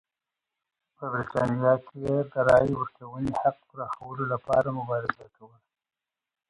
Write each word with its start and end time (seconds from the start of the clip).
په 0.95 1.03
برېټانیا 1.11 1.73
کې 1.85 1.95
یې 2.05 2.17
د 2.33 2.35
رایې 2.47 2.73
ورکونې 2.77 3.31
حق 3.41 3.57
پراخولو 3.69 4.23
لپاره 4.33 4.75
مبارزه 4.79 5.25
کوله. 5.35 5.59